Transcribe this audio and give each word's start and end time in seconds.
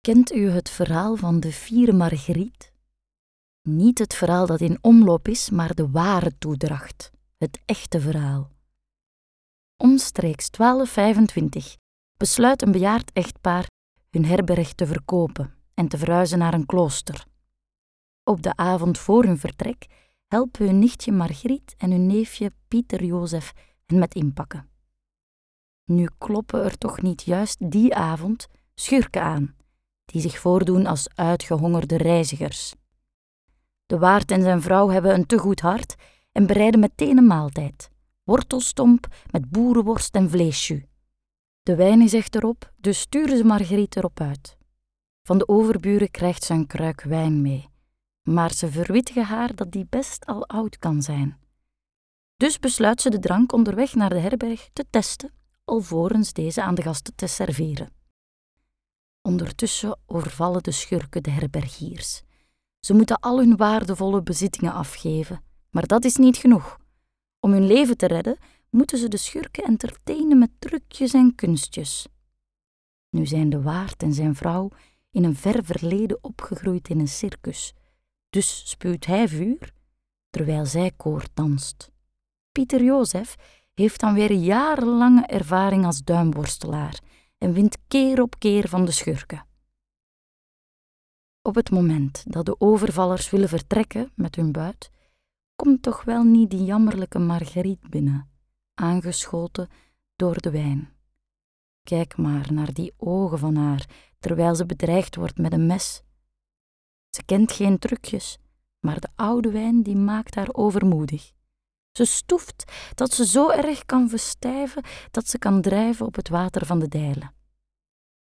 Kent 0.00 0.32
u 0.32 0.50
het 0.50 0.70
verhaal 0.70 1.16
van 1.16 1.40
de 1.40 1.52
vierde 1.52 1.92
Margriet? 1.92 2.72
Niet 3.62 3.98
het 3.98 4.14
verhaal 4.14 4.46
dat 4.46 4.60
in 4.60 4.78
omloop 4.80 5.28
is, 5.28 5.50
maar 5.50 5.74
de 5.74 5.90
ware 5.90 6.38
toedracht, 6.38 7.10
het 7.38 7.60
echte 7.64 8.00
verhaal. 8.00 8.50
Omstreeks 9.76 10.50
1225 10.50 11.76
besluit 12.16 12.62
een 12.62 12.72
bejaard 12.72 13.12
echtpaar 13.12 13.66
hun 14.10 14.24
herberg 14.24 14.72
te 14.72 14.86
verkopen 14.86 15.54
en 15.74 15.88
te 15.88 15.98
verhuizen 15.98 16.38
naar 16.38 16.54
een 16.54 16.66
klooster. 16.66 17.26
Op 18.24 18.42
de 18.42 18.56
avond 18.56 18.98
voor 18.98 19.24
hun 19.24 19.38
vertrek 19.38 19.86
helpen 20.26 20.66
hun 20.66 20.78
nichtje 20.78 21.12
Margriet 21.12 21.74
en 21.78 21.90
hun 21.90 22.06
neefje 22.06 22.52
Pieter 22.68 23.04
Jozef 23.04 23.52
hen 23.86 23.98
met 23.98 24.14
inpakken. 24.14 24.68
Nu 25.84 26.08
kloppen 26.18 26.64
er 26.64 26.78
toch 26.78 27.02
niet 27.02 27.22
juist 27.22 27.70
die 27.70 27.94
avond 27.94 28.48
schurken 28.74 29.22
aan 29.22 29.58
die 30.10 30.20
zich 30.20 30.38
voordoen 30.38 30.86
als 30.86 31.08
uitgehongerde 31.14 31.96
reizigers. 31.96 32.74
De 33.86 33.98
waard 33.98 34.30
en 34.30 34.42
zijn 34.42 34.62
vrouw 34.62 34.88
hebben 34.88 35.14
een 35.14 35.26
te 35.26 35.38
goed 35.38 35.60
hart 35.60 35.94
en 36.32 36.46
bereiden 36.46 36.80
meteen 36.80 37.18
een 37.18 37.26
maaltijd: 37.26 37.90
wortelstomp 38.24 39.06
met 39.30 39.50
boerenworst 39.50 40.14
en 40.14 40.30
vleesjus. 40.30 40.82
De 41.62 41.74
wijn 41.74 42.00
is 42.00 42.12
echter 42.12 42.44
op, 42.44 42.72
dus 42.76 43.00
sturen 43.00 43.36
ze 43.36 43.44
Margriet 43.44 43.96
erop 43.96 44.20
uit. 44.20 44.56
Van 45.22 45.38
de 45.38 45.48
overburen 45.48 46.10
krijgt 46.10 46.44
ze 46.44 46.54
een 46.54 46.66
kruik 46.66 47.02
wijn 47.02 47.42
mee, 47.42 47.68
maar 48.22 48.52
ze 48.52 48.70
verwittigen 48.70 49.24
haar 49.24 49.54
dat 49.54 49.72
die 49.72 49.86
best 49.88 50.26
al 50.26 50.46
oud 50.46 50.78
kan 50.78 51.02
zijn. 51.02 51.38
Dus 52.36 52.58
besluit 52.58 53.00
ze 53.00 53.10
de 53.10 53.18
drank 53.18 53.52
onderweg 53.52 53.94
naar 53.94 54.08
de 54.08 54.18
herberg 54.18 54.68
te 54.72 54.84
testen, 54.90 55.32
alvorens 55.64 56.32
deze 56.32 56.62
aan 56.62 56.74
de 56.74 56.82
gasten 56.82 57.14
te 57.14 57.26
serveren. 57.26 57.99
Ondertussen 59.30 59.98
overvallen 60.06 60.62
de 60.62 60.70
schurken 60.70 61.22
de 61.22 61.30
herbergiers. 61.30 62.22
Ze 62.80 62.94
moeten 62.94 63.20
al 63.20 63.38
hun 63.38 63.56
waardevolle 63.56 64.22
bezittingen 64.22 64.72
afgeven, 64.72 65.42
maar 65.70 65.86
dat 65.86 66.04
is 66.04 66.16
niet 66.16 66.36
genoeg. 66.36 66.78
Om 67.40 67.52
hun 67.52 67.66
leven 67.66 67.96
te 67.96 68.06
redden, 68.06 68.38
moeten 68.70 68.98
ze 68.98 69.08
de 69.08 69.16
schurken 69.16 69.64
entertainen 69.64 70.38
met 70.38 70.50
trucjes 70.58 71.14
en 71.14 71.34
kunstjes. 71.34 72.06
Nu 73.10 73.26
zijn 73.26 73.50
de 73.50 73.62
waard 73.62 74.02
en 74.02 74.12
zijn 74.12 74.34
vrouw 74.34 74.70
in 75.10 75.24
een 75.24 75.36
ver 75.36 75.64
verleden 75.64 76.18
opgegroeid 76.24 76.88
in 76.88 77.00
een 77.00 77.08
circus, 77.08 77.72
dus 78.30 78.68
spuwt 78.70 79.06
hij 79.06 79.28
vuur 79.28 79.72
terwijl 80.30 80.66
zij 80.66 80.92
koord 80.96 81.30
danst. 81.34 81.90
Pieter 82.52 82.82
Jozef 82.82 83.36
heeft 83.74 84.00
dan 84.00 84.14
weer 84.14 84.32
jarenlange 84.32 85.26
ervaring 85.26 85.84
als 85.84 86.04
duimworstelaar 86.04 87.00
en 87.42 87.52
wint 87.52 87.78
keer 87.88 88.22
op 88.22 88.38
keer 88.38 88.68
van 88.68 88.84
de 88.84 88.90
schurken. 88.90 89.46
Op 91.42 91.54
het 91.54 91.70
moment 91.70 92.32
dat 92.32 92.46
de 92.46 92.60
overvallers 92.60 93.30
willen 93.30 93.48
vertrekken 93.48 94.12
met 94.14 94.34
hun 94.36 94.52
buit, 94.52 94.90
komt 95.56 95.82
toch 95.82 96.04
wel 96.04 96.22
niet 96.22 96.50
die 96.50 96.64
jammerlijke 96.64 97.18
Marguerite 97.18 97.88
binnen, 97.88 98.30
aangeschoten 98.74 99.68
door 100.16 100.40
de 100.40 100.50
wijn. 100.50 100.88
Kijk 101.82 102.16
maar 102.16 102.52
naar 102.52 102.72
die 102.72 102.92
ogen 102.96 103.38
van 103.38 103.56
haar 103.56 103.88
terwijl 104.18 104.54
ze 104.54 104.66
bedreigd 104.66 105.16
wordt 105.16 105.38
met 105.38 105.52
een 105.52 105.66
mes. 105.66 106.02
Ze 107.10 107.24
kent 107.24 107.52
geen 107.52 107.78
trucjes, 107.78 108.38
maar 108.80 109.00
de 109.00 109.08
oude 109.14 109.50
wijn 109.50 109.82
die 109.82 109.96
maakt 109.96 110.34
haar 110.34 110.48
overmoedig. 110.52 111.32
Ze 112.00 112.06
stoeft 112.06 112.72
dat 112.94 113.12
ze 113.12 113.26
zo 113.26 113.50
erg 113.50 113.84
kan 113.84 114.08
verstijven 114.08 114.82
dat 115.10 115.28
ze 115.28 115.38
kan 115.38 115.60
drijven 115.60 116.06
op 116.06 116.14
het 116.14 116.28
water 116.28 116.66
van 116.66 116.78
de 116.78 116.88
dijlen. 116.88 117.34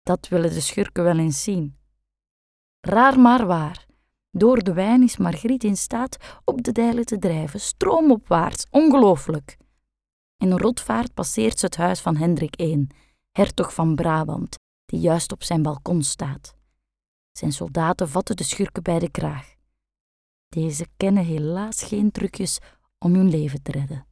Dat 0.03 0.29
willen 0.29 0.53
de 0.53 0.61
schurken 0.61 1.05
wel 1.05 1.19
eens 1.19 1.43
zien. 1.43 1.77
Raar 2.81 3.21
maar 3.21 3.47
waar. 3.47 3.87
Door 4.31 4.63
de 4.63 4.73
wijn 4.73 5.03
is 5.03 5.17
Margriet 5.17 5.65
in 5.65 5.77
staat 5.77 6.41
op 6.45 6.63
de 6.63 6.73
dijlen 6.73 7.05
te 7.05 7.19
drijven, 7.19 7.61
stroomopwaarts, 7.61 8.67
ongelooflijk. 8.71 9.57
In 10.37 10.51
een 10.51 10.59
rotvaart 10.59 11.15
passeert 11.15 11.59
ze 11.59 11.67
het 11.67 11.77
huis 11.77 12.01
van 12.01 12.17
Hendrik 12.17 12.61
I, 12.61 12.87
hertog 13.31 13.75
van 13.75 13.95
Brabant, 13.95 14.59
die 14.85 15.01
juist 15.01 15.33
op 15.33 15.43
zijn 15.43 15.63
balkon 15.63 16.03
staat. 16.03 16.55
Zijn 17.33 17.53
soldaten 17.53 18.09
vatten 18.09 18.37
de 18.37 18.45
schurken 18.45 18.83
bij 18.83 18.99
de 18.99 19.11
kraag. 19.11 19.55
Deze 20.49 20.87
kennen 20.97 21.25
helaas 21.25 21.83
geen 21.83 22.11
trucjes 22.11 22.59
om 23.05 23.15
hun 23.15 23.31
leven 23.31 23.63
te 23.63 23.73
redden. 23.73 24.07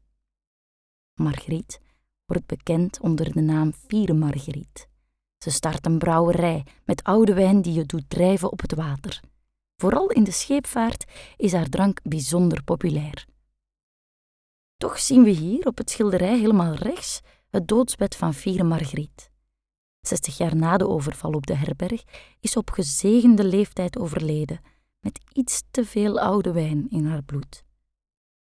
Margriet 1.14 1.80
wordt 2.24 2.46
bekend 2.46 3.00
onder 3.00 3.32
de 3.32 3.40
naam 3.40 3.72
Vier 3.86 4.16
Margriet. 4.16 4.88
Ze 5.38 5.50
start 5.50 5.86
een 5.86 5.98
brouwerij 5.98 6.66
met 6.84 7.02
oude 7.02 7.34
wijn 7.34 7.62
die 7.62 7.72
je 7.72 7.86
doet 7.86 8.10
drijven 8.10 8.52
op 8.52 8.60
het 8.60 8.74
water. 8.74 9.20
Vooral 9.76 10.10
in 10.10 10.24
de 10.24 10.30
scheepvaart 10.30 11.04
is 11.36 11.52
haar 11.52 11.68
drank 11.68 12.00
bijzonder 12.02 12.62
populair. 12.62 13.26
Toch 14.76 14.98
zien 14.98 15.22
we 15.22 15.30
hier 15.30 15.66
op 15.66 15.78
het 15.78 15.90
schilderij 15.90 16.38
helemaal 16.38 16.74
rechts 16.74 17.20
het 17.48 17.68
doodsbed 17.68 18.16
van 18.16 18.34
Vier 18.34 18.66
Margriet. 18.66 19.30
Zestig 20.00 20.36
jaar 20.36 20.56
na 20.56 20.76
de 20.76 20.88
overval 20.88 21.32
op 21.32 21.46
de 21.46 21.54
herberg 21.54 22.02
is 22.40 22.56
op 22.56 22.70
gezegende 22.70 23.44
leeftijd 23.44 23.98
overleden, 23.98 24.60
met 25.00 25.20
iets 25.32 25.62
te 25.70 25.84
veel 25.84 26.20
oude 26.20 26.52
wijn 26.52 26.86
in 26.90 27.06
haar 27.06 27.22
bloed. 27.22 27.66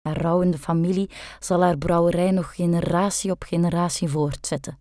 Haar 0.06 0.20
rouwende 0.20 0.58
familie 0.58 1.10
zal 1.38 1.62
haar 1.62 1.78
brouwerij 1.78 2.30
nog 2.30 2.54
generatie 2.54 3.30
op 3.30 3.42
generatie 3.42 4.08
voortzetten. 4.08 4.78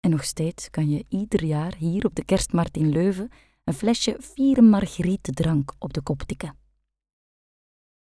En 0.00 0.10
nog 0.10 0.24
steeds 0.24 0.70
kan 0.70 0.88
je 0.88 1.04
ieder 1.08 1.44
jaar 1.44 1.74
hier 1.78 2.04
op 2.04 2.14
de 2.14 2.24
kerstmarkt 2.24 2.76
in 2.76 2.88
Leuven 2.88 3.30
een 3.64 3.74
flesje 3.74 4.16
vier 4.18 4.64
margrietedrank 4.64 5.72
op 5.78 5.92
de 5.92 6.00
kop 6.00 6.22
tikken. 6.22 6.61